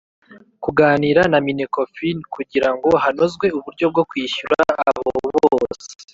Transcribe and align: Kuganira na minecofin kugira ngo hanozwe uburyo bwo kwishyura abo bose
Kuganira 0.63 1.21
na 1.31 1.39
minecofin 1.47 2.17
kugira 2.33 2.69
ngo 2.75 2.89
hanozwe 3.03 3.45
uburyo 3.57 3.85
bwo 3.91 4.03
kwishyura 4.09 4.61
abo 4.89 5.09
bose 5.51 5.91